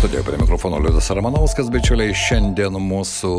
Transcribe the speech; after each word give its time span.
Studijoje 0.00 0.24
prie 0.24 0.38
mikrofono 0.40 0.78
Liudas 0.78 1.10
Ramanauskas, 1.12 1.66
bičiuliai, 1.68 2.14
šiandien 2.16 2.72
mūsų 2.80 3.32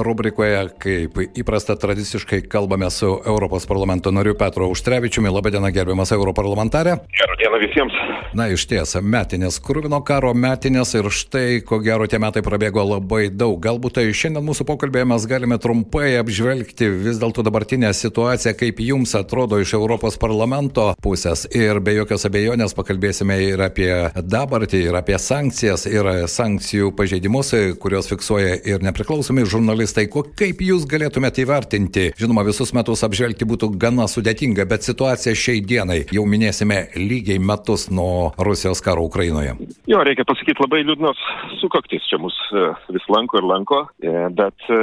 rubrikoje, 0.00 0.62
kaip 0.80 1.18
įprasta 1.36 1.76
tradiciškai, 1.76 2.38
kalbame 2.48 2.88
su 2.88 3.18
Europos 3.20 3.68
parlamento 3.68 4.08
nariu 4.08 4.32
Petru 4.32 4.70
Užtrevičiumi. 4.72 5.28
Labadiena, 5.28 5.68
gerbiamas 5.76 6.14
europarlamentarė. 6.16 6.94
Gerą 7.20 7.36
dieną 7.42 7.60
visiems. 7.60 7.98
Na, 8.36 8.46
iš 8.52 8.64
ties, 8.68 8.94
metinės, 9.00 9.58
krūvino 9.64 10.00
karo 10.08 10.32
metinės 10.36 10.94
ir 10.96 11.10
štai, 11.12 11.60
ko 11.68 11.82
gero, 11.84 12.08
tie 12.08 12.18
metai 12.20 12.40
prabėgo 12.44 12.82
labai 12.84 13.28
daug. 13.28 13.60
Galbūt 13.60 13.98
tai 14.00 14.06
šiandien 14.08 14.44
mūsų 14.44 14.64
pokalbėje 14.68 15.10
mes 15.12 15.28
galime 15.28 15.60
trumpai 15.60 16.14
apžvelgti 16.22 16.88
vis 17.04 17.20
dėlto 17.20 17.44
dabartinę 17.44 17.92
situaciją, 17.96 18.54
kaip 18.56 18.80
jums 18.84 19.12
atrodo 19.20 19.60
iš 19.60 19.76
Europos 19.76 20.16
parlamento 20.20 20.88
pusės. 21.04 21.44
Ir 21.52 21.80
be 21.84 21.98
jokios 22.00 22.24
abejonės 22.28 22.76
pakalbėsime 22.76 23.38
ir 23.50 23.62
apie 23.68 23.92
dabartį, 24.16 24.82
ir 24.88 25.00
apie 25.00 25.20
sankcijas, 25.20 25.86
ir 25.88 26.05
ir 26.06 26.28
sankcijų 26.30 26.92
pažeidimus, 26.96 27.52
kurios 27.82 28.08
fiksuoja 28.10 28.56
ir 28.68 28.84
nepriklausomi 28.84 29.46
žurnalistai. 29.48 30.06
Ko, 30.12 30.24
kaip 30.38 30.62
jūs 30.64 30.86
galėtumėte 30.90 31.42
įvertinti? 31.44 32.10
Žinoma, 32.18 32.44
visus 32.46 32.72
metus 32.76 33.04
apžvelgti 33.06 33.48
būtų 33.48 33.72
gana 33.80 34.06
sudėtinga, 34.10 34.66
bet 34.68 34.86
situacija 34.86 35.36
šiai 35.36 35.62
dienai 35.64 36.02
jau 36.14 36.26
minėsime 36.28 36.86
lygiai 36.96 37.40
metus 37.42 37.88
nuo 37.90 38.32
Rusijos 38.38 38.82
karo 38.84 39.06
Ukrainoje. 39.08 39.56
Jo, 39.90 40.02
reikia 40.06 40.26
pasakyti 40.28 40.62
labai 40.62 40.82
liūdnos 40.86 41.20
sukaktis 41.60 42.06
čia 42.10 42.18
mus 42.22 42.36
e, 42.52 42.66
vis 42.94 43.06
lanko 43.12 43.40
ir 43.40 43.46
lanko, 43.48 43.82
e, 44.02 44.12
bet 44.36 44.68
e, 44.70 44.80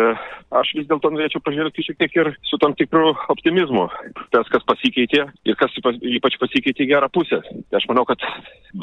aš 0.59 0.73
vis 0.77 0.87
dėlto 0.89 1.11
norėčiau 1.13 1.43
pažvelgti 1.45 1.85
šiek 1.87 1.99
tiek 2.01 2.17
ir 2.19 2.31
su 2.49 2.59
tam 2.61 2.75
tikru 2.77 3.13
optimizmu. 3.33 3.87
Tas, 4.33 4.49
kas 4.53 4.65
pasikeitė 4.69 5.27
ir 5.47 5.59
kas 5.59 5.75
ypač 5.79 6.37
pasikeitė 6.41 6.85
į 6.85 6.91
gerą 6.93 7.09
pusę. 7.13 7.41
Aš 7.73 7.87
manau, 7.91 8.05
kad 8.09 8.23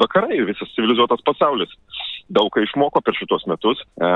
vakarai 0.01 0.41
visas 0.47 0.73
civilizuotas 0.75 1.23
pasaulis 1.27 1.73
daug 2.31 2.49
ką 2.53 2.63
išmoko 2.65 3.01
per 3.03 3.15
šitos 3.17 3.45
metus, 3.49 3.81
e, 3.99 4.11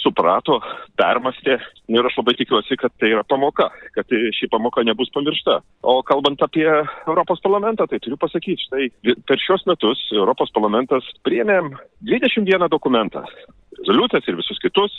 suprato, 0.00 0.58
permastė 0.98 1.58
ir 1.92 2.08
aš 2.08 2.18
labai 2.20 2.34
tikiuosi, 2.38 2.78
kad 2.80 2.94
tai 3.00 3.12
yra 3.14 3.24
pamoka, 3.28 3.68
kad 3.96 4.08
ši 4.08 4.48
pamoka 4.52 4.84
nebus 4.86 5.12
pamiršta. 5.14 5.60
O 5.82 6.00
kalbant 6.06 6.42
apie 6.44 6.66
Europos 6.68 7.42
parlamentą, 7.44 7.88
tai 7.88 8.00
turiu 8.02 8.18
pasakyti, 8.20 8.68
štai 8.68 9.14
per 9.28 9.42
šios 9.42 9.66
metus 9.68 10.02
Europos 10.16 10.52
parlamentas 10.54 11.06
priėmė 11.26 11.60
21 12.08 12.68
dokumentą, 12.72 13.24
rezoliucijas 13.78 14.28
ir 14.28 14.38
visus 14.40 14.60
kitus. 14.62 14.94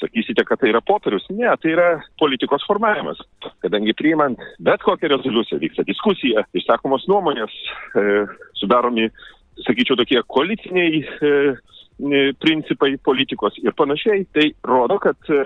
Sakysite, 0.00 0.42
kad 0.44 0.58
tai 0.60 0.72
yra 0.72 0.80
popierius. 0.84 1.24
Ne, 1.30 1.48
tai 1.62 1.70
yra 1.72 1.86
politikos 2.20 2.64
formavimas. 2.66 3.20
Kadangi 3.62 3.94
priimant 3.96 4.40
bet 4.58 4.82
kokią 4.84 5.08
rezoliuciją 5.12 5.60
vyksta 5.62 5.84
diskusija, 5.86 6.42
išsakomos 6.58 7.06
nuomonės, 7.08 7.54
e, 7.94 8.24
sudaromi, 8.58 9.06
sakyčiau, 9.64 9.96
tokie 10.00 10.20
koaliciniai 10.26 10.98
e, 10.98 11.32
principai 12.40 12.96
politikos 12.98 13.58
ir 13.62 13.74
panašiai, 13.76 14.24
tai 14.34 14.50
rodo, 14.66 14.98
kad 14.98 15.16
e, 15.30 15.44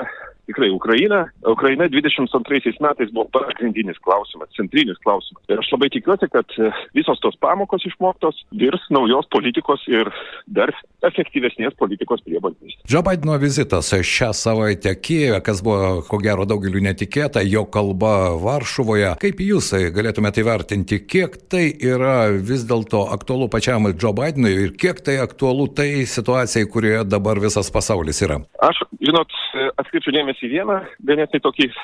tikrai 0.49 0.71
Ukraina, 0.71 1.29
Ukraina 1.45 1.85
22 1.89 2.81
metais 2.81 3.11
buvo 3.13 3.29
pagrindinis 3.37 3.99
klausimas, 4.01 4.49
centrinis 4.57 4.97
klausimas. 5.05 5.43
Ir 5.53 5.61
aš 5.61 5.69
labai 5.75 5.91
tikiuosi, 5.93 6.29
kad 6.33 6.49
e, 6.57 6.71
visos 6.97 7.21
tos 7.21 7.37
pamokos 7.45 7.85
išmoktos 7.85 8.41
virs 8.61 8.87
naujos 8.95 9.29
politikos 9.35 9.85
ir 9.93 10.09
dar 10.47 10.73
efektyvesnės 11.05 11.77
politikos 11.77 12.25
priemonės. 12.25 12.79
Džo 12.89 13.03
Baideno 13.05 13.37
vizitas 13.43 13.93
šią 13.93 14.31
savaitę 14.33 14.95
Kijeve, 14.97 15.43
kas 15.45 15.61
buvo 15.65 16.01
ko 16.09 16.21
gero 16.25 16.49
daugeliu 16.49 16.81
netikėta, 16.85 17.45
jo 17.45 17.67
kalba 17.69 18.33
Varšuvoje. 18.41 19.13
Kaip 19.21 19.45
jūs 19.45 19.75
galėtumėte 19.93 20.43
įvertinti, 20.45 21.03
kiek 21.05 21.37
tai 21.53 21.67
yra 21.77 22.33
vis 22.33 22.65
dėlto 22.69 23.05
aktualu 23.13 23.51
pačiam 23.53 23.91
Džo 23.93 24.15
Baidenui 24.17 24.55
ir 24.65 24.73
kiek 24.81 25.05
tai 25.05 25.21
aktualu 25.21 25.69
tai 25.77 25.91
situacijai, 26.09 26.71
kurioje 26.73 27.05
dabar 27.05 27.41
visas 27.43 27.69
pasaulis 27.75 28.25
yra? 28.25 28.41
Aš, 28.65 28.81
žinot, 29.05 29.37
atkreipčiau 29.77 30.17
dėmesį 30.17 30.38
dėmesį 30.38 30.38
į 30.45 30.53
vieną 30.53 30.79
ganėtinai 31.09 31.43
tokį 31.45 31.69
e, 31.69 31.75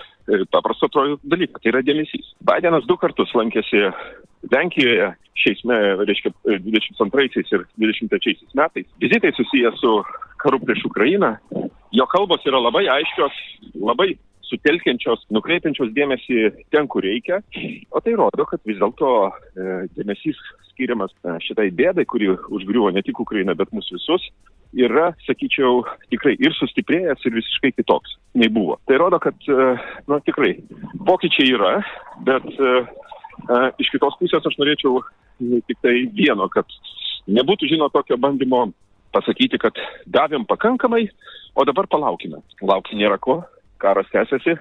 paprastą 0.54 0.88
dalyką, 1.22 1.60
tai 1.60 1.72
yra 1.72 1.82
dėmesys. 1.86 2.34
Bidenas 2.44 2.86
du 2.88 2.96
kartus 3.00 3.32
lankėsi 3.36 3.86
Lenkijoje 4.52 5.14
šiais, 5.40 5.62
reiškia, 6.08 6.30
22 6.44 7.24
ir 7.54 7.64
23 7.80 8.36
metais. 8.54 8.86
Vizitai 9.00 9.32
susiję 9.36 9.72
su 9.80 9.96
karu 10.42 10.60
prieš 10.60 10.84
Ukrainą. 10.90 11.34
Jo 11.92 12.06
kalbos 12.10 12.44
yra 12.46 12.60
labai 12.60 12.84
aiškios, 12.92 13.40
labai 13.74 14.14
sutelkiančios, 14.48 15.24
nukreipiančios 15.34 15.92
dėmesį 15.96 16.40
ten, 16.74 16.88
kur 16.90 17.04
reikia. 17.06 17.40
O 17.90 18.02
tai 18.04 18.14
rodo, 18.18 18.46
kad 18.48 18.60
vis 18.68 18.78
dėlto 18.80 19.10
e, 19.30 19.86
dėmesys 19.96 20.38
skiriamas 20.70 21.14
e, 21.24 21.38
šitai 21.46 21.70
bėdai, 21.74 22.04
kuri 22.10 22.34
užgriuvo 22.34 22.92
ne 22.94 23.02
tik 23.06 23.20
Ukrainą, 23.24 23.56
bet 23.58 23.72
mus 23.72 23.88
visus, 23.94 24.26
yra, 24.74 25.12
sakyčiau, 25.26 25.82
tikrai 26.12 26.34
ir 26.42 26.54
sustiprėjęs, 26.58 27.22
ir 27.26 27.36
visiškai 27.38 27.72
kitoks 27.76 28.16
nei 28.38 28.50
buvo. 28.52 28.78
Tai 28.88 28.98
rodo, 29.00 29.20
kad, 29.22 29.36
e, 29.48 29.68
na, 30.10 30.20
tikrai, 30.26 30.54
pokyčiai 31.06 31.52
yra, 31.54 31.74
bet 32.26 32.46
e, 32.54 32.72
e, 32.82 33.60
iš 33.82 33.92
kitos 33.94 34.18
pusės 34.20 34.46
aš 34.46 34.58
norėčiau 34.60 35.02
tik 35.68 35.80
tai 35.82 35.94
vieno, 36.14 36.48
kad 36.52 36.68
nebūtų, 37.30 37.70
žino, 37.70 37.90
tokio 37.94 38.18
bandymo 38.20 38.66
pasakyti, 39.14 39.60
kad 39.62 39.78
davėm 40.10 40.46
pakankamai, 40.50 41.06
o 41.54 41.66
dabar 41.66 41.86
palaukime. 41.90 42.42
Laukti 42.62 42.98
nėra 42.98 43.20
ko, 43.22 43.42
karas 43.82 44.10
tęsiasi, 44.12 44.56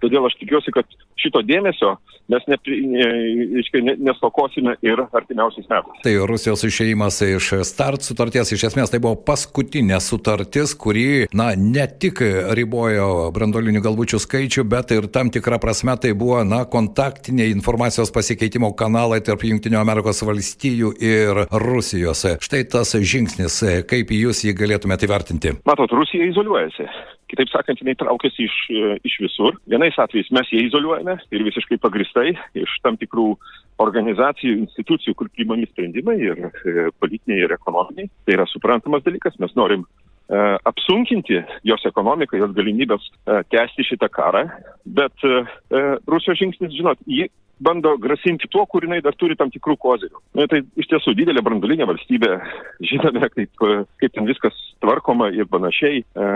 todėl 0.00 0.28
aš 0.28 0.38
tikiuosi, 0.40 0.72
kad 0.72 0.88
šito 1.20 1.42
dėmesio 1.44 1.96
mes 2.30 2.46
ne, 2.50 2.58
ne, 3.82 3.96
nestokosime 4.10 4.76
ir 4.86 5.02
artimiausiais 5.06 5.68
metais. 5.70 6.02
Tai 6.04 6.14
Rusijos 6.30 6.64
išėjimas 6.68 7.20
iš 7.26 7.50
start 7.68 8.06
sutarties, 8.06 8.52
iš 8.54 8.68
esmės 8.70 8.92
tai 8.92 9.02
buvo 9.02 9.18
paskutinė 9.26 10.00
sutartis, 10.04 10.74
kuri, 10.78 11.26
na, 11.36 11.50
ne 11.58 11.86
tik 12.00 12.22
ribojo 12.56 13.30
brandolinių 13.36 13.82
galvučių 13.84 14.20
skaičių, 14.22 14.66
bet 14.70 14.94
ir 14.96 15.10
tam 15.12 15.32
tikrą 15.34 15.60
prasme 15.62 15.96
tai 16.00 16.14
buvo, 16.16 16.42
na, 16.46 16.62
kontaktiniai 16.70 17.52
informacijos 17.54 18.12
pasikeitimo 18.14 18.72
kanalai 18.78 19.20
tarp 19.26 19.44
Junktinio 19.46 19.80
Amerikos 19.82 20.22
valstijų 20.26 20.94
ir 21.02 21.44
Rusijos. 21.50 22.26
Štai 22.44 22.64
tas 22.70 22.94
žingsnis, 22.94 23.62
kaip 23.90 24.12
jūs 24.14 24.44
jį 24.46 24.54
galėtumėte 24.58 25.08
įvertinti? 25.08 25.56
Matot, 25.68 25.92
Rusija 25.96 26.28
izoliuojasi. 26.30 26.88
Kitaip 27.30 27.50
sakant, 27.52 27.78
jinai 27.78 27.94
traukiasi 27.94 28.42
iš, 28.48 28.54
iš 29.06 29.16
visur. 29.22 29.54
Vienais 29.70 29.94
atvejais 30.02 30.32
mes 30.34 30.48
ją 30.50 30.64
izoliuojame 30.66 31.14
ir 31.30 31.44
visiškai 31.46 31.78
pagristai 32.20 32.62
iš 32.62 32.70
tam 32.84 32.96
tikrų 33.00 33.36
organizacijų, 33.80 34.58
institucijų, 34.66 35.14
kur 35.16 35.30
priimami 35.32 35.66
sprendimai 35.70 36.18
ir 36.20 36.38
e, 36.44 36.90
politiniai 37.00 37.46
ir 37.46 37.52
ekonominiai. 37.56 38.10
Tai 38.26 38.36
yra 38.36 38.46
suprantamas 38.46 39.02
dalykas, 39.06 39.38
mes 39.40 39.54
norim 39.56 39.86
e, 40.28 40.36
apsunkinti 40.68 41.40
jos 41.64 41.86
ekonomiką, 41.88 42.36
jos 42.36 42.52
galimybės 42.52 43.06
e, 43.08 43.40
tęsti 43.50 43.86
šitą 43.88 44.10
karą, 44.12 44.48
bet 44.84 45.16
Rusijos 46.06 46.40
žingsnis, 46.40 46.74
žinot, 46.76 47.00
ji 47.06 47.30
bando 47.60 47.96
grasinti 48.00 48.48
tuo, 48.50 48.64
kur 48.66 48.84
jinai 48.86 49.00
dar 49.04 49.16
turi 49.20 49.36
tam 49.38 49.52
tikrų 49.52 49.76
kozirių. 49.80 50.22
Na, 50.38 50.46
tai 50.50 50.62
iš 50.80 50.88
tiesų 50.90 51.14
didelė 51.18 51.42
brandulinė 51.44 51.88
valstybė, 51.90 52.32
žinome, 52.90 53.28
kaip, 53.34 53.66
kaip 54.00 54.16
ten 54.16 54.28
viskas 54.28 54.56
tvarkoma 54.80 55.30
ir 55.36 55.48
panašiai. 55.52 56.00
E, 56.00 56.30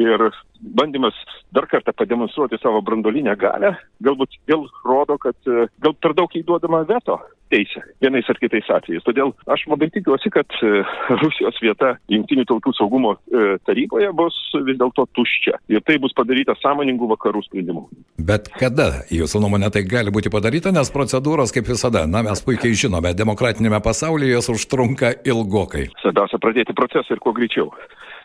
ir 0.00 0.26
bandymas 0.62 1.16
dar 1.52 1.68
kartą 1.70 1.94
pademonstruoti 1.96 2.60
savo 2.62 2.80
branduolinę 2.86 3.36
galę, 3.40 3.74
galbūt 4.04 4.40
vėl 4.48 4.66
rodo, 4.86 5.18
kad 5.22 5.36
e, 5.50 5.68
gal 5.84 5.96
per 6.00 6.16
daug 6.18 6.40
įduodama 6.40 6.84
veto 6.88 7.20
teisę 7.52 7.82
vienais 8.02 8.28
ar 8.32 8.38
kitais 8.40 8.68
atvejais. 8.72 9.04
Todėl 9.06 9.32
aš 9.52 9.66
labai 9.70 9.88
tikiuosi, 9.94 10.32
kad 10.34 10.58
e, 10.64 10.82
Rusijos 11.22 11.60
vieta 11.62 11.94
Junktinių 12.12 12.46
tautų 12.48 12.74
saugumo 12.78 13.14
e, 13.16 13.56
taryboje 13.68 14.10
bus 14.16 14.38
vis 14.66 14.78
dėlto 14.80 15.06
tuščia. 15.16 15.58
Ir 15.72 15.84
tai 15.86 15.98
bus 16.02 16.14
padaryta 16.16 16.56
sąmoningų 16.62 17.10
vakarų 17.14 17.44
sprendimu. 17.46 17.86
Bet 18.22 18.50
kada, 18.58 19.02
jūsų 19.12 19.42
nuomonė, 19.44 19.72
tai 19.74 19.84
gali 19.88 20.14
būti 20.14 20.32
padaryta, 20.32 20.72
nes 20.74 20.92
procedūros, 20.94 21.54
kaip 21.54 21.68
visada, 21.68 22.06
na 22.10 22.24
mes 22.26 22.44
puikiai 22.44 22.76
žinome, 22.78 23.14
demokratinėme 23.18 23.82
pasaulyje 23.84 24.36
jos 24.36 24.52
užtrunka 24.56 25.16
ilgokai. 25.28 25.88
Svarbiausia 26.02 26.40
pradėti 26.42 26.76
procesą 26.76 27.16
ir 27.16 27.22
kuo 27.22 27.34
greičiau. 27.36 27.72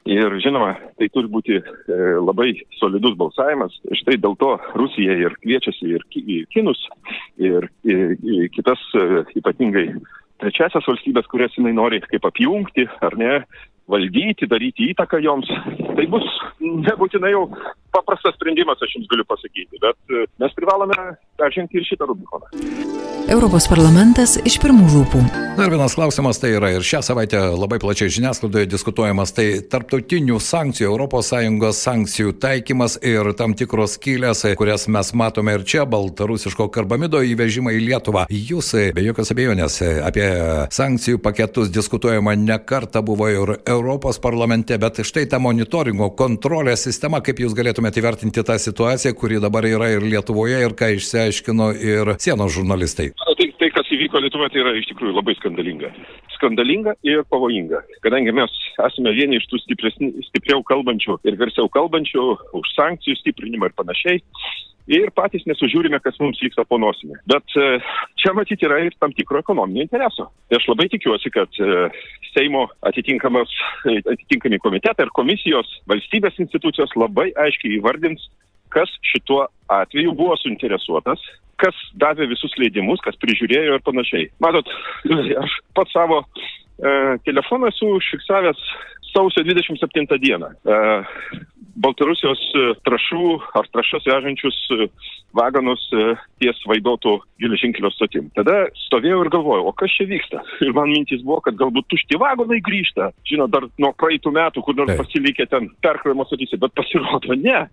Ir 0.06 0.38
žinoma, 0.44 0.76
tai 1.00 1.10
turi 1.12 1.30
būti 1.32 1.58
e, 1.58 1.64
labai 2.22 2.54
solidus 2.80 3.18
balsavimas. 3.20 3.74
Štai 4.02 4.20
dėl 4.24 4.38
to 4.40 4.54
Rusija 4.78 5.18
ir 5.20 5.36
kviečiasi 5.42 5.96
ir 5.96 6.06
kinus, 6.54 6.84
ir, 7.42 7.70
ir, 7.88 8.16
ir 8.22 8.48
kitas 8.54 8.84
e, 8.96 9.24
ypatingai 9.40 9.90
trečiasias 10.44 10.86
valstybės, 10.88 11.28
kurias 11.32 11.56
jinai 11.58 11.74
nori 11.76 12.00
kaip 12.06 12.28
apjungti, 12.30 12.86
ar 13.02 13.18
ne, 13.18 13.42
valdyti, 13.92 14.48
daryti 14.50 14.92
įtaką 14.92 15.20
joms. 15.24 15.50
Tai 15.98 16.06
bus 16.12 16.28
nebūtinai 16.62 17.34
jau 17.34 17.48
paprastas 17.98 18.38
sprendimas, 18.38 18.82
aš 18.82 18.98
jums 18.98 19.10
galiu 19.12 19.28
pasakyti, 19.28 19.82
bet 19.84 19.98
e, 20.14 20.26
mes 20.42 20.56
privalome 20.58 20.98
peržengti 21.38 21.82
ir 21.82 21.90
šitą 21.90 22.10
Rubikoną. 22.10 22.54
Europos 23.28 23.66
parlamentas 23.68 24.38
iš 24.48 24.56
pirmų 24.64 24.86
lūpų. 24.88 25.22
Dar 25.58 25.72
vienas 25.74 25.98
klausimas 25.98 26.38
tai 26.40 26.54
yra 26.56 26.70
ir 26.72 26.86
šią 26.86 27.02
savaitę 27.04 27.42
labai 27.60 27.76
plačiai 27.82 28.12
žiniasklaidoje 28.14 28.70
diskutuojamas, 28.72 29.34
tai 29.36 29.48
tarptautinių 29.68 30.38
sankcijų, 30.40 30.94
ES 31.08 31.82
sankcijų 31.84 32.34
taikymas 32.40 32.96
ir 33.04 33.34
tam 33.36 33.56
tikros 33.58 33.98
skylės, 33.98 34.46
kurias 34.56 34.88
mes 34.88 35.12
matome 35.18 35.58
ir 35.58 35.66
čia, 35.68 35.84
baltarusiško 35.90 36.70
karbamido 36.72 37.20
įvežimą 37.20 37.74
į 37.76 37.82
Lietuvą. 37.90 38.28
Jūs, 38.32 38.72
be 38.96 39.04
jokios 39.10 39.34
abejonės, 39.34 39.82
apie 40.08 40.30
sankcijų 40.72 41.20
paketus 41.26 41.74
diskutuojama 41.74 42.38
ne 42.40 42.60
kartą 42.64 43.02
buvo 43.04 43.28
ir 43.28 43.54
Europos 43.66 44.22
parlamente, 44.24 44.78
bet 44.80 45.02
štai 45.04 45.26
ta 45.28 45.42
monitoringo 45.44 46.14
kontrolės 46.16 46.86
sistema, 46.88 47.20
kaip 47.26 47.44
jūs 47.44 47.58
galėtumėte 47.58 47.87
įvertinti 47.96 48.44
tą 48.44 48.58
situaciją, 48.60 49.14
kuri 49.16 49.40
dabar 49.44 49.66
yra 49.70 49.88
ir 49.94 50.04
Lietuvoje, 50.04 50.60
ir 50.66 50.76
ką 50.78 50.92
išsiaiškino 50.98 51.70
ir 51.80 52.12
sienos 52.20 52.52
žurnalistai. 52.58 53.14
Tai, 53.16 53.48
tai, 53.62 53.70
kas 53.76 53.92
įvyko 53.96 54.22
Lietuvoje, 54.24 54.52
tai 54.54 54.64
yra 54.66 54.76
iš 54.76 54.90
tikrųjų 54.92 55.16
labai 55.16 55.38
skandalinga. 55.40 55.94
Skandalinga 56.36 56.98
ir 57.08 57.24
pavojinga. 57.32 57.84
Kadangi 58.06 58.36
mes 58.36 58.54
esame 58.90 59.16
vieni 59.16 59.40
iš 59.40 59.48
tų 59.52 59.62
stipriau 59.64 60.64
kalbančių 60.68 61.22
ir 61.24 61.40
garsiau 61.40 61.72
kalbančių 61.72 62.28
už 62.60 62.74
sankcijų 62.76 63.22
stiprinimą 63.22 63.72
ir 63.72 63.78
panašiai, 63.80 64.22
ir 64.92 65.12
patys 65.16 65.46
nesužiūrime, 65.50 66.00
kas 66.04 66.18
mums 66.22 66.40
vyksta 66.42 66.66
po 66.68 66.80
nosimi. 66.82 67.18
Bet 67.30 67.56
e, 67.60 67.78
čia 68.22 68.34
matyti 68.38 68.68
yra 68.68 68.80
ir 68.86 68.96
tam 69.02 69.14
tikro 69.16 69.42
ekonominio 69.44 69.86
intereso. 69.86 70.30
Tai 70.48 70.60
aš 70.60 70.68
labai 70.72 70.88
tikiuosi, 70.94 71.32
kad 71.34 71.62
e, 71.62 71.88
Seimo 72.34 72.68
atitinkami 72.86 74.60
komitetai 74.64 75.08
ir 75.08 75.14
komisijos 75.18 75.70
valstybės 75.90 76.38
institucijos 76.44 76.94
labai 77.00 77.32
aiškiai 77.46 77.80
įvardins, 77.80 78.28
kas 78.74 78.92
šituo 79.12 79.46
atveju 79.72 80.14
buvo 80.18 80.36
suinteresuotas, 80.42 81.22
kas 81.62 81.78
davė 82.00 82.28
visus 82.30 82.54
leidimus, 82.62 83.02
kas 83.06 83.18
prižiūrėjo 83.22 83.78
ir 83.78 83.86
panašiai. 83.86 84.30
Matot, 84.44 84.70
aš 85.42 85.58
pats 85.78 85.96
savo 85.96 86.22
e, 86.22 87.18
telefoną 87.26 87.72
esu 87.74 87.96
užfiksavęs 87.98 88.62
sausio 89.14 89.44
27 89.48 90.20
dieną. 90.22 90.52
E, 90.54 90.78
Baltarusijos 91.78 92.40
e, 92.58 92.64
trašų 92.88 93.28
ar 93.58 93.68
trašas 93.74 94.06
vežančius 94.10 94.58
e, 94.74 94.88
vagonus 95.38 95.84
e, 95.94 96.16
ties 96.42 96.60
vaidotų 96.70 97.14
geležinkelio 97.44 97.92
stotim. 97.94 98.32
Tada 98.38 98.66
stovėjau 98.88 99.20
ir 99.24 99.32
galvojau, 99.34 99.68
o 99.70 99.76
kas 99.78 99.94
čia 99.94 100.08
vyksta? 100.10 100.42
Ir 100.66 100.74
man 100.78 100.90
mintis 100.94 101.22
buvo, 101.26 101.40
kad 101.46 101.60
galbūt 101.60 101.90
tušti 101.94 102.18
vagonai 102.22 102.60
grįžta. 102.66 103.12
Žinot, 103.30 103.54
dar 103.54 103.68
nuo 103.78 103.94
praeitų 104.00 104.34
metų, 104.40 104.66
kur 104.66 104.80
nors 104.80 104.98
pasilikė 104.98 105.46
ten 105.52 105.70
perkrovimo 105.86 106.26
stotyse, 106.30 106.58
bet 106.62 106.74
pasirodo 106.78 107.38
ne. 107.38 107.68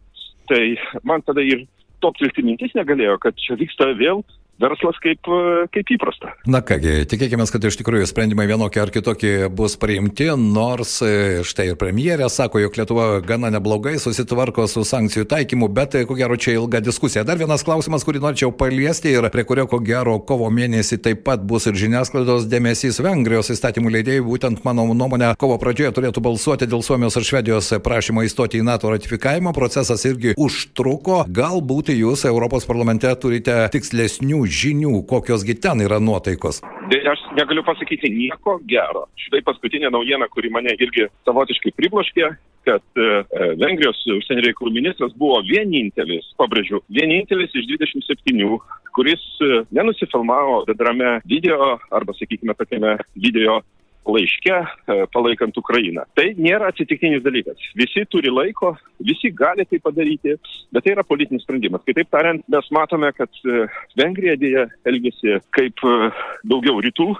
Tai 0.51 0.63
man 1.09 1.25
tada 1.25 1.41
ir 1.41 1.65
toptelti 2.05 2.45
mintis 2.45 2.75
negalėjo, 2.77 3.17
kad 3.23 3.39
čia 3.41 3.57
vyksta 3.57 3.95
vėl 3.97 4.21
verslas 4.63 4.99
kaip, 5.03 5.27
kaip 5.75 5.91
įprasta. 5.97 6.33
Na 6.51 6.61
kągi, 6.65 7.05
tikėkime, 7.11 7.47
kad 7.51 7.65
iš 7.67 7.79
tikrųjų 7.81 8.07
sprendimai 8.09 8.47
vienokie 8.49 8.81
ar 8.83 8.93
kitokie 8.95 9.49
bus 9.53 9.77
priimti, 9.81 10.29
nors 10.39 10.97
e, 11.05 11.43
štai 11.47 11.71
ir 11.73 11.79
premjerė 11.81 12.29
sako, 12.33 12.63
jog 12.63 12.79
Lietuva 12.79 13.07
gana 13.27 13.51
neblogai 13.55 13.97
susitvarko 14.03 14.67
su 14.71 14.85
sankcijų 14.87 15.27
taikymu, 15.31 15.69
bet 15.75 15.99
e, 15.99 16.05
ko 16.09 16.17
gero 16.19 16.39
čia 16.41 16.57
ilga 16.59 16.81
diskusija. 16.85 17.25
Dar 17.27 17.41
vienas 17.41 17.65
klausimas, 17.67 18.07
kurį 18.07 18.23
norėčiau 18.25 18.55
paliesti 18.57 19.15
ir 19.15 19.29
prie 19.35 19.47
kurio 19.49 19.67
ko 19.71 19.81
gero 19.85 20.17
kovo 20.27 20.51
mėnesį 20.55 21.01
taip 21.05 21.25
pat 21.27 21.45
bus 21.45 21.69
ir 21.71 21.79
žiniasklaidos 21.79 22.49
dėmesys 22.51 23.01
Vengrijos 23.05 23.51
įstatymų 23.55 23.95
leidėjai, 23.99 24.25
būtent 24.27 24.65
mano 24.67 24.87
nuomonė, 24.95 25.35
kovo 25.41 25.59
pradžioje 25.61 25.95
turėtų 25.99 26.25
balsuoti 26.25 26.71
dėl 26.71 26.85
Suomijos 26.87 27.19
ir 27.19 27.29
Švedijos 27.29 27.73
prašymo 27.85 28.25
įstoti 28.27 28.63
į 28.63 28.69
NATO 28.69 28.93
ratifikavimą. 28.93 29.55
Procesas 29.57 30.05
irgi 30.09 30.35
užtruko. 30.41 31.25
Galbūt 31.35 31.93
jūs 31.95 32.25
Europos 32.29 32.67
parlamente 32.69 33.11
turite 33.21 33.57
tikslesnių 33.75 34.44
žinių, 34.47 35.03
kokios 35.09 35.45
gi 35.47 35.57
ten 35.59 35.83
yra 35.85 36.01
nuotaikos? 36.03 36.63
Tai 36.65 37.01
aš 37.13 37.23
negaliu 37.39 37.65
pasakyti 37.67 38.11
nieko 38.13 38.59
gero. 38.69 39.07
Štai 39.27 39.43
paskutinė 39.47 39.91
naujiena, 39.95 40.29
kuri 40.33 40.51
mane 40.53 40.75
irgi 40.79 41.09
savotiškai 41.27 41.73
pribloškė, 41.79 42.29
kad 42.65 42.85
e, 42.97 43.07
e 43.25 43.49
Vengrijos 43.61 44.01
užsienio 44.17 44.45
reikalų 44.47 44.73
ministras 44.75 45.13
buvo 45.21 45.41
vienintelis, 45.45 46.31
pabrėžiu, 46.41 46.81
vienintelis 46.93 47.53
iš 47.57 47.69
27, 47.73 48.59
kuris 48.97 49.25
e, 49.41 49.63
nenusifilmavo 49.77 50.63
bedrame 50.69 51.19
video 51.29 51.75
arba, 51.93 52.17
sakykime, 52.19 52.57
tokiame 52.59 52.97
video 53.17 53.61
laiške 54.07 54.55
e, 54.55 54.97
palaikant 55.15 55.57
Ukrainą. 55.61 56.05
Tai 56.19 56.27
nėra 56.39 56.71
atsitiktinis 56.73 57.25
dalykas. 57.25 57.61
Visi 57.79 58.05
turi 58.11 58.33
laiko, 58.33 58.75
visi 59.01 59.33
gali 59.35 59.67
tai 59.69 59.81
padaryti, 59.85 60.37
bet 60.75 60.85
tai 60.87 60.95
yra 60.95 61.07
politinis 61.07 61.45
sprendimas. 61.47 61.85
Kitaip 61.89 62.11
tariant, 62.13 62.45
mes 62.53 62.71
matome, 62.75 63.11
kad 63.17 63.45
e, 63.45 63.67
Vengrija 64.01 64.37
dėja 64.41 64.69
elgesi 64.91 65.39
kaip 65.57 65.85
e, 65.85 66.11
daugiau 66.51 66.83
rytų 66.85 67.13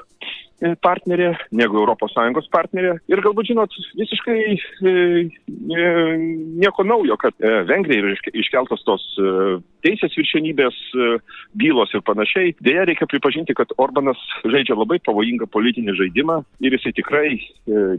partnerė 0.85 1.33
negu 1.53 1.85
ES 1.85 2.49
partnerė. 2.53 2.97
Ir 3.11 3.23
galbūt, 3.25 3.51
žinot, 3.53 3.75
visiškai 3.99 4.39
e, 4.55 4.57
e, 4.89 5.87
nieko 6.61 6.85
naujo, 6.87 7.17
kad 7.21 7.37
e, 7.39 7.53
Vengrija 7.69 8.05
yra 8.05 8.33
iškeltos 8.33 8.85
tos 8.87 9.05
e, 9.19 9.59
teisės 9.85 10.17
viršenybės 10.19 10.77
e, 10.95 11.11
bylos 11.59 11.93
ir 11.95 12.03
panašiai. 12.07 12.55
Deja, 12.65 12.87
reikia 12.89 13.09
pripažinti, 13.11 13.57
kad 13.57 13.73
Orbanas 13.81 14.21
žaidžia 14.45 14.77
labai 14.79 15.01
pavojingą 15.05 15.49
politinį 15.53 15.97
žaidimą 16.01 16.41
ir 16.65 16.77
jisai 16.77 16.95
tikrai 16.97 17.29
e, 17.37 17.41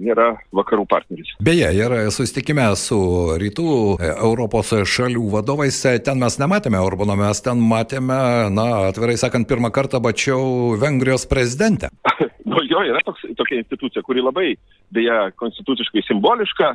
nėra 0.02 0.34
vakarų 0.56 0.88
partneris. 0.92 1.36
Beje, 1.46 1.72
ir 1.78 1.98
susitikime 2.16 2.68
su 2.80 3.00
rytų 3.42 3.70
e, 4.00 4.14
Europos 4.16 4.74
šalių 4.96 5.28
vadovais, 5.38 5.80
e, 5.90 5.98
ten 6.04 6.22
mes 6.22 6.40
nematėme 6.42 6.82
Orbano, 6.82 7.18
mes 7.20 7.44
ten 7.46 7.62
matėme, 7.62 8.22
na, 8.54 8.70
atvirai 8.90 9.18
sakant, 9.22 9.48
pirmą 9.50 9.72
kartą 9.76 10.02
mačiau 10.04 10.76
Vengrijos 10.82 11.28
prezidentę. 11.30 11.92
Nu, 12.56 12.64
jo 12.70 12.82
yra 12.88 13.02
toks, 13.04 13.26
tokia 13.36 13.60
institucija, 13.60 14.04
kuri 14.06 14.24
labai, 14.24 14.54
beje, 14.96 15.16
konstituciškai 15.42 16.06
simboliška. 16.08 16.72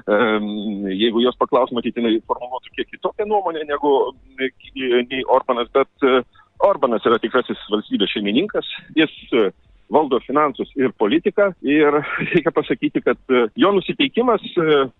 Jeigu 0.93 1.23
jos 1.25 1.39
paklaus, 1.41 1.73
matyti, 1.77 2.03
jinai 2.03 2.21
formuluotų 2.29 2.75
kiek 2.77 2.91
kitokią 2.93 3.27
nuomonę 3.31 3.65
negu 3.69 3.95
nei 4.41 5.25
Orbanas, 5.33 5.71
bet 5.73 6.05
e, 6.05 6.21
Orbanas 6.67 7.07
yra 7.09 7.21
tikrasis 7.23 7.63
valstybės 7.73 8.13
šeimininkas. 8.13 8.69
Jis 8.99 9.15
e, 9.33 9.49
valdo 9.91 10.21
finansus 10.27 10.69
ir 10.79 10.93
politiką 11.01 11.49
ir 11.65 12.01
reikia 12.35 12.53
pasakyti, 12.55 13.01
kad 13.07 13.21
e, 13.33 13.47
jo 13.57 13.73
nusiteikimas 13.79 14.45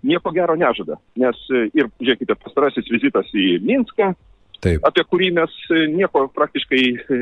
nieko 0.01 0.33
gero 0.37 0.57
nežada. 0.57 0.97
Nes 1.21 1.45
ir, 1.53 1.93
žiūrėkite, 2.01 2.41
pastarasis 2.41 2.89
vizitas 2.89 3.29
į 3.37 3.59
Minską, 3.67 4.15
Taip. 4.61 4.85
apie 4.85 5.05
kurį 5.09 5.31
mes 5.39 5.53
e, 5.73 5.87
nieko 5.89 6.27
praktiškai 6.37 6.83
e, 6.85 7.19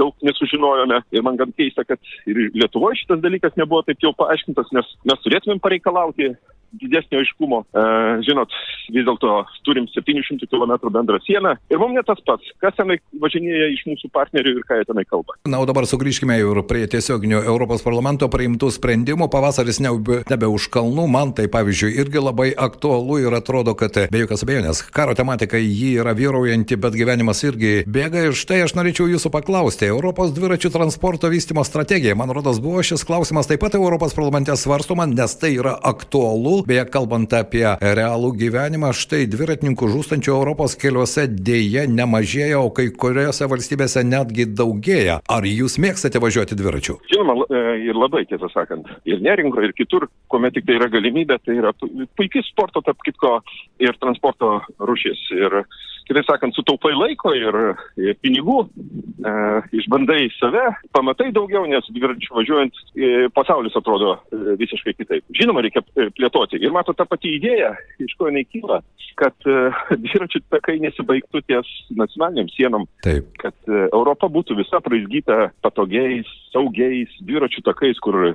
daug 0.00 0.14
nesužinojome. 0.26 1.00
Ir 1.14 1.24
man 1.26 1.38
gan 1.38 1.52
keista, 1.54 1.84
kad 1.86 2.00
ir 2.26 2.48
Lietuvoje 2.56 2.98
šitas 3.02 3.22
dalykas 3.22 3.54
nebuvo 3.60 3.84
taip 3.86 4.02
jau 4.02 4.14
paaiškintas, 4.18 4.72
nes 4.74 4.90
mes 5.06 5.22
turėtumėm 5.24 5.62
pareikalauti 5.62 6.32
didesnio 6.72 7.22
aiškumo. 7.22 7.62
E, 7.72 7.84
žinot, 8.26 8.52
vis 8.92 9.06
dėlto 9.06 9.42
turim 9.66 9.88
700 9.92 10.48
km 10.50 10.74
bendrą 10.92 11.20
sieną 11.24 11.54
ir 11.70 11.80
mums 11.80 11.96
ne 11.96 12.04
tas 12.06 12.20
pats, 12.26 12.52
kas 12.62 12.76
tenai 12.78 12.98
važinėja 13.22 13.70
iš 13.74 13.84
mūsų 13.88 14.10
partnerių 14.14 14.56
ir 14.58 14.66
ką 14.68 14.80
jie 14.80 14.88
tenai 14.88 15.06
kalba. 15.08 15.38
Na, 15.48 15.62
o 15.62 15.68
dabar 15.68 15.88
sugrįžkime 15.88 16.38
ir 16.42 16.62
prie 16.68 16.84
tiesioginio 16.90 17.40
Europos 17.44 17.84
parlamento 17.86 18.28
priimtų 18.32 18.70
sprendimų. 18.74 19.30
Pavasaris 19.32 19.80
nebe, 19.84 20.48
už 20.48 20.68
kalnų, 20.72 21.08
man 21.10 21.34
tai 21.36 21.48
pavyzdžiui 21.52 21.94
irgi 22.02 22.22
labai 22.22 22.50
aktualu 22.56 23.20
ir 23.24 23.36
atrodo, 23.38 23.74
kad 23.78 23.96
be 24.12 24.24
jokios 24.24 24.44
abejonės 24.46 24.84
karo 24.94 25.14
tematika 25.18 25.60
jį 25.60 25.92
yra 26.02 26.14
vyraujanti, 26.16 26.78
bet 26.80 26.96
gyvenimas 26.98 27.42
irgi 27.46 27.84
bėga 27.88 28.28
ir 28.28 28.36
štai 28.38 28.62
aš 28.64 28.74
norėčiau 28.78 29.08
jūsų 29.12 29.32
paklausti. 29.34 29.88
Europos 29.88 30.32
dviračių 30.36 30.72
transporto 30.74 31.30
vystimo 31.32 31.64
strategija, 31.66 32.16
man 32.18 32.32
rodos, 32.34 32.60
buvo 32.62 32.82
šis 32.84 33.04
klausimas 33.08 33.50
taip 33.50 33.62
pat 33.62 33.76
Europos 33.78 34.16
parlamente 34.16 34.54
svarstoma, 34.58 35.06
nes 35.10 35.36
tai 35.38 35.54
yra 35.56 35.76
aktualu 35.92 36.57
kelių. 36.58 36.66
Beje, 36.68 36.84
kalbant 36.90 37.32
apie 37.32 37.66
realų 37.80 38.32
gyvenimą, 38.38 38.92
štai 38.92 39.26
dviratininkų 39.30 39.88
žūstančių 39.88 40.32
Europos 40.32 40.76
keliuose 40.76 41.26
dėje 41.28 41.86
nemažėja, 41.88 42.60
o 42.60 42.70
kai 42.70 42.90
kuriuose 42.90 43.46
valstybėse 43.48 44.04
netgi 44.04 44.46
daugėja. 44.46 45.20
Ar 45.28 45.44
jūs 45.44 45.78
mėgstate 45.78 46.18
važiuoti 46.18 46.56
dviračiu? 46.58 46.98
Žinoma, 47.10 47.46
e, 47.48 47.62
ir 47.88 47.94
labai, 47.94 48.24
tiesą 48.26 48.48
sakant, 48.52 48.86
ir 49.04 49.20
neringoje, 49.20 49.68
ir 49.68 49.72
kitur, 49.76 50.08
kuomet 50.28 50.54
tik 50.54 50.66
tai 50.66 50.78
yra 50.78 50.88
galimybė, 50.88 51.38
tai 51.44 51.58
yra 51.58 51.72
puikiai 52.16 52.44
sporto, 52.46 52.82
tarp 52.82 52.98
kitko, 53.04 53.40
ir 53.80 53.96
transporto 54.00 54.60
rušis. 54.78 55.28
Ir 55.36 55.62
kitaip 56.08 56.26
sakant, 56.28 56.56
sutaupai 56.56 56.94
laiko 56.96 57.32
ir, 57.36 57.58
ir 58.00 58.18
pinigų, 58.24 58.58
e, 58.66 59.34
išbandai 59.80 60.28
save, 60.38 60.64
pamatai 60.96 61.30
daugiau, 61.36 61.66
nes 61.70 61.86
dviračiu 61.94 62.38
važiuojant 62.38 62.80
e, 62.96 63.12
pasaulis 63.36 63.76
atrodo 63.78 64.16
e, 64.16 64.56
visiškai 64.60 64.96
kitaip. 64.98 65.26
Žinoma, 65.38 65.64
reikia 65.64 65.84
e, 65.94 66.08
plėtoti. 66.16 66.60
Ir 66.62 66.74
mato 66.74 66.96
tą 66.96 67.06
patį 67.08 67.36
idėją, 67.38 67.74
iš 68.04 68.16
ko 68.18 68.30
jinai 68.30 68.46
kyla, 68.48 68.82
kad 69.18 69.48
e, 69.48 69.56
dviračių 70.04 70.42
takai 70.52 70.78
nesibaigtų 70.84 71.42
ties 71.48 71.70
nacionaliniam 71.98 72.50
sienom. 72.54 72.86
Taip. 73.06 73.30
Kad 73.42 73.56
e, 73.68 73.86
Europa 73.90 74.30
būtų 74.32 74.58
visa 74.60 74.80
praizgyta 74.84 75.50
patogiais, 75.64 76.28
saugiais 76.52 77.12
dviračių 77.26 77.64
takais, 77.66 77.98
kur 78.04 78.18
e, 78.30 78.32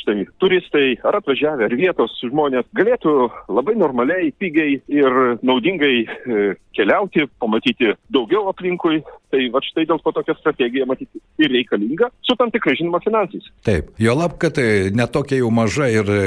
štai 0.00 0.24
turistai 0.42 0.94
ar 1.06 1.20
atvažiavę, 1.20 1.66
ar 1.66 1.76
vietos 1.76 2.16
žmonės 2.24 2.68
galėtų 2.76 3.14
labai 3.50 3.76
normaliai, 3.80 4.32
pigiai 4.40 4.80
ir 4.92 5.20
naudingai 5.46 5.94
e, 6.06 6.54
keliauti, 6.76 7.09
pamatyti 7.38 7.94
daugiau 8.12 8.48
aplinkui 8.48 9.02
Tai 9.30 9.40
va 9.54 9.62
štai 9.62 9.86
dėl 9.86 10.00
to 10.02 10.12
tokia 10.16 10.34
strategija 10.38 10.86
matyti 10.90 11.20
ir 11.38 11.52
reikalinga 11.54 12.10
su 12.26 12.34
tam 12.38 12.50
tikrai 12.50 12.74
žinoma 12.78 12.98
finansais. 13.04 13.46
Taip, 13.66 13.92
jo 14.00 14.14
lab, 14.18 14.34
kad 14.42 14.56
tai 14.58 14.90
netokia 14.94 15.38
jau 15.40 15.50
maža 15.54 15.86
ir 15.92 16.10
e, 16.10 16.22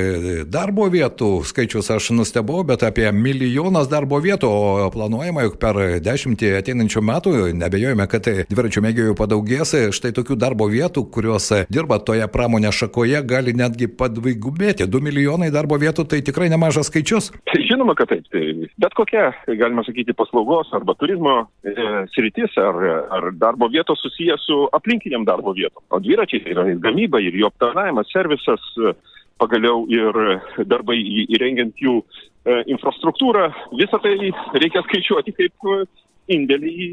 darbo 0.47 0.87
vietų 0.91 1.31
skaičius 1.49 1.91
aš 1.93 2.11
nustebau, 2.15 2.61
bet 2.67 2.85
apie 2.87 3.09
milijonas 3.15 3.89
darbo 3.91 4.19
vietų, 4.23 4.49
o 4.85 4.89
planuojama, 4.93 5.43
jog 5.47 5.57
per 5.61 5.79
dešimtį 6.03 6.53
ateinančių 6.61 7.03
metų, 7.09 7.35
nebejojame, 7.59 8.07
kad 8.11 8.29
dviračių 8.49 8.85
mėgėjų 8.87 9.17
padaugės, 9.19 9.75
štai 9.95 10.13
tokių 10.15 10.39
darbo 10.39 10.69
vietų, 10.71 11.05
kurios 11.13 11.49
dirba 11.73 11.99
toje 11.99 12.27
pramonės 12.31 12.79
šakoje, 12.83 13.23
gali 13.27 13.55
netgi 13.57 13.89
padvigubėti. 13.91 14.87
2 14.87 15.03
milijonai 15.03 15.51
darbo 15.53 15.77
vietų 15.81 16.07
tai 16.09 16.21
tikrai 16.25 16.49
nemažas 16.53 16.91
skaičius. 16.91 17.31
Tai 17.49 17.61
žinoma, 17.67 17.95
kad 17.99 18.11
taip. 18.13 18.27
Tai 18.33 18.43
bet 18.81 18.97
kokia, 18.97 19.29
galima 19.59 19.83
sakyti, 19.85 20.15
paslaugos 20.17 20.71
arba 20.75 20.95
turizmo 20.99 21.35
e, 21.65 21.73
sritis 22.15 22.55
ar, 22.61 22.79
ar 23.17 23.31
darbo 23.39 23.69
vietos 23.73 24.01
susijęs 24.03 24.45
su 24.47 24.59
aplinkiniam 24.77 25.25
darbo 25.25 25.53
vietom. 25.53 25.83
O 25.89 25.99
dviračiai 26.03 26.43
tai 26.43 26.55
yra 26.55 26.67
ir 26.71 26.79
gamyba, 26.83 27.21
ir 27.21 27.35
jų 27.39 27.49
aptarnavimas, 27.49 28.11
servisas, 28.13 28.63
pagaliau 29.41 29.85
ir 29.91 30.19
darbai 30.69 30.97
įrengiant 31.35 31.75
jų 31.81 31.97
e, 31.99 32.61
infrastruktūrą. 32.75 33.49
Visą 33.79 33.99
tai 34.03 34.15
reikia 34.61 34.83
skaičiuoti 34.87 35.35
kaip 35.39 35.69
indėlį 36.31 36.73
į 36.73 36.87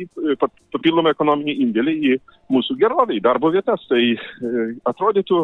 papildomą 0.73 1.15
ekonominį 1.15 1.57
indėlį 1.67 1.97
į 2.11 2.17
mūsų 2.51 2.77
gerovę, 2.81 3.15
į 3.17 3.23
darbo 3.25 3.51
vietas. 3.55 3.83
Tai 3.91 4.01
e, 4.01 4.19
atrodytų 4.91 5.41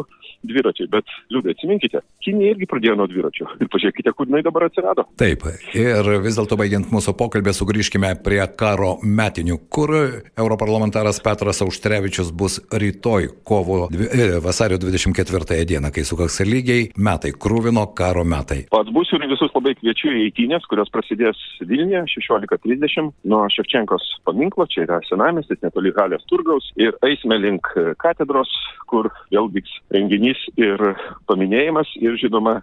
dviračiai, 0.47 0.89
bet 0.91 1.07
liūdai 1.33 1.55
atsiminkite, 1.55 2.03
Kinija 2.23 2.53
irgi 2.53 2.67
pradėjo 2.69 2.97
nuo 2.99 3.07
dviračių. 3.09 3.47
Ir 3.63 3.71
pažiūrėkite, 3.73 4.13
kur 4.17 4.29
jinai 4.29 4.43
dabar 4.45 4.67
atsirado. 4.67 5.07
Taip, 5.19 5.45
ir 5.77 6.11
vis 6.23 6.37
dėlto 6.37 6.57
baigiant 6.59 6.91
mūsų 6.93 7.15
pokalbį, 7.19 7.53
sugrįžkime 7.55 8.13
prie 8.25 8.41
karo 8.59 8.97
metinių, 9.03 9.59
kur 9.71 9.93
europarlamentaras 9.97 11.21
Petras 11.23 11.63
Auštrevičius 11.65 12.33
bus 12.35 12.59
rytoj, 12.71 13.31
kovo 13.47 13.85
e, 13.91 14.29
vasario 14.43 14.79
24 14.81 15.63
dieną, 15.67 15.91
kai 15.95 16.05
sukaks 16.07 16.41
lygiai 16.47 16.89
metai, 16.97 17.33
krūvino 17.33 17.87
karo 17.97 18.25
metai. 18.27 18.65
Pats 18.73 18.91
būsiu 18.93 19.19
ir 19.19 19.29
visus 19.31 19.53
labai 19.55 19.75
kviečiu 19.79 20.11
į 20.13 20.27
eitynės, 20.27 20.67
kurios 20.69 20.91
prasidės 20.93 21.39
Vilniuje 21.67 22.03
16.30 22.17 23.11
nuo 23.31 23.43
Ševčenkos 23.77 24.01
paminklo, 24.25 24.65
čia 24.65 24.85
yra 24.87 24.97
senamestis 25.05 25.61
netoli 25.61 25.91
Halės 25.93 26.23
turgaus 26.29 26.65
ir 26.81 26.95
eisime 27.05 27.37
link 27.37 27.67
katedros, 28.01 28.49
kur 28.89 29.09
vėl 29.29 29.49
vyks 29.53 29.69
renginys 29.93 30.39
ir 30.57 30.81
paminėjimas 31.29 31.91
ir 32.01 32.15
žinoma, 32.17 32.57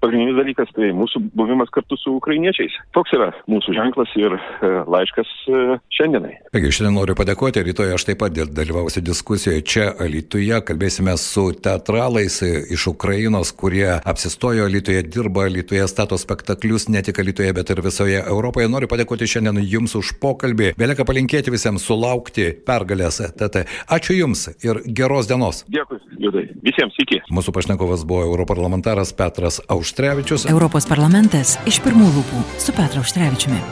pagrindinis 0.00 0.38
dalykas 0.38 0.70
tai 0.76 0.92
mūsų 0.96 1.22
buvimas 1.34 1.72
kartu 1.74 1.98
su 1.98 2.14
ukrainiečiais. 2.20 2.76
Toks 2.94 3.14
yra 3.16 3.30
mūsų 3.50 3.74
ženklas 3.76 4.12
ir 4.20 4.36
e, 4.36 4.70
laiškas 4.86 5.32
e, 5.48 5.62
šiandienai. 5.96 6.36
Taigi, 6.54 6.72
šiandien 6.76 6.96
noriu 7.00 7.16
padėkoti, 7.18 7.64
rytoj 7.66 7.96
aš 7.96 8.06
taip 8.08 8.20
pat 8.22 8.36
dalyvausiu 8.36 9.02
diskusijoje 9.04 9.64
čia 9.66 9.88
Alytuje, 10.00 10.60
kalbėsime 10.68 11.16
su 11.20 11.48
teatralais 11.56 12.38
iš 12.46 12.86
Ukrainos, 12.92 13.52
kurie 13.56 13.88
apsistojo 13.98 14.68
Alytuje, 14.70 15.02
dirba 15.08 15.48
Alytuje, 15.48 15.82
stato 15.90 16.20
spektaklius 16.20 16.88
ne 16.92 17.02
tik 17.04 17.18
Alytuje, 17.24 17.50
bet 17.56 17.74
ir 17.74 17.82
visoje 17.84 18.22
Europoje. 18.22 18.70
Noriu 18.70 18.88
padėkoti 18.92 19.28
šiandien 19.34 19.64
Jums 19.64 19.96
už 19.98 20.14
pokalbį. 20.22 20.59
Belieka 20.80 21.06
palinkėti 21.08 21.52
visiems 21.52 21.84
sulaukti 21.86 22.50
pergalės. 22.66 23.20
Tad 23.40 23.60
ačiū 23.88 24.16
Jums 24.18 24.48
ir 24.64 24.82
geros 24.86 25.30
dienos. 25.30 25.64
Dėkui, 25.72 26.00
Judai. 26.20 26.46
Visiems 26.64 26.96
iki. 27.02 27.22
Mūsų 27.32 27.54
pašnekovas 27.56 28.04
buvo 28.08 28.26
europarlamentaras 28.28 29.14
Petras 29.16 29.60
Auštrevičius. 29.72 30.48
Europos 30.50 30.88
parlamentas 30.90 31.56
iš 31.70 31.80
pirmų 31.84 32.10
lūpų 32.18 32.44
su 32.60 32.76
Petru 32.76 33.04
Auštrevičiumi. 33.04 33.62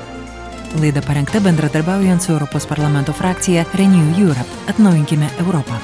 Laida 0.82 1.00
parengta 1.04 1.40
bendradarbiaujant 1.40 2.24
su 2.24 2.34
Europos 2.34 2.68
parlamento 2.68 3.12
frakcija 3.16 3.64
Renew 3.78 4.12
Europe. 4.20 4.50
Atnaujinkime 4.68 5.30
Europą. 5.44 5.80